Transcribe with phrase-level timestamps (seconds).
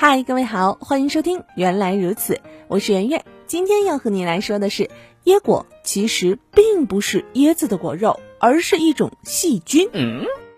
[0.00, 2.34] 嗨，各位好，欢迎收听《原来如此》，
[2.68, 3.24] 我是圆圆。
[3.48, 4.88] 今天要和你来说的是，
[5.24, 9.90] 椰果其实并不是椰子的果肉，而是一种细菌。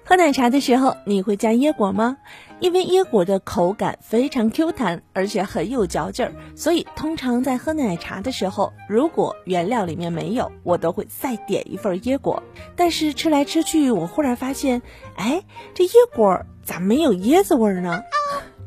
[0.05, 2.19] 喝奶茶的时候，你会加椰果吗？
[2.59, 12.43] 因为椰果的口感非常 Q 弹，而且很有嚼劲儿，所以通常在喝奶茶的时候，如果原料里面没有，我都会再点一份椰果。
[12.77, 14.83] 但是吃来吃去，我忽然发现，
[15.17, 18.03] 哎，这椰果咋没有椰子味儿呢？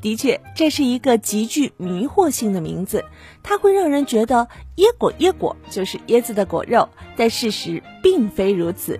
[0.03, 3.05] 的确，这是一个极具迷惑性的名字，
[3.41, 8.99] 它会让人觉得椰果椰果就是椰子的果肉，但事实并非如此。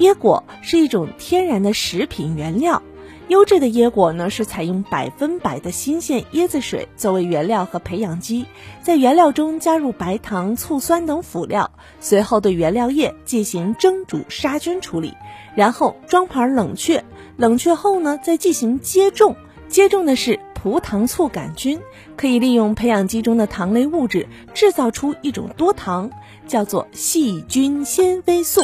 [0.00, 2.82] 椰果是一种天然的食品原料，
[3.28, 8.44] 优质的椰果呢是采用百分百的新鲜椰子水作为原料和培养基，
[8.82, 15.14] 在原料中加入白糖、醋酸等辅料，随后对原料液进行蒸煮杀菌处理，
[15.54, 17.04] 然后装盘冷却，
[17.36, 19.36] 冷却后呢再进行接种。
[19.70, 21.80] 接种的是葡糖醋杆菌，
[22.16, 26.10] 可以利用培养基中的糖类物质制造出一种多糖，
[26.48, 28.62] 叫做细菌纤维素。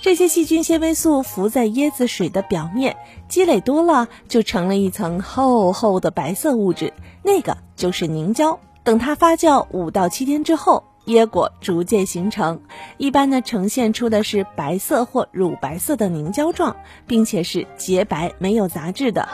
[0.00, 2.96] 这些细菌纤维素浮在椰子水的表面，
[3.28, 8.58] 积累多了就成了一层厚厚的白色物质，那个就是凝胶。
[8.82, 12.62] 等它发酵五到七天之后，椰果逐渐形成，
[12.96, 19.28] 一般呢呈现出的是白色或乳白色的凝胶状，并且是洁白没有杂质的。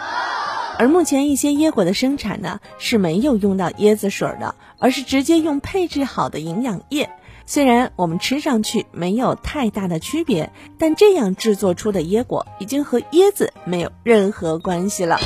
[0.79, 7.11] 而目前一些椰果的生产呢是没有用到椰子水的，而是直接用配置好的营养液。
[7.47, 15.19] 虽然我们吃上去没有太大的区别，但这样制作出的椰果已经和椰子没有任何关系了。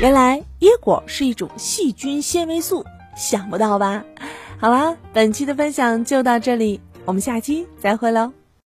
[0.00, 2.84] 原来椰果是一种细菌纤维素，
[3.16, 4.04] 想不到吧？
[4.58, 8.32] 好啦，本期的分享就到这里，我们下期再会喽。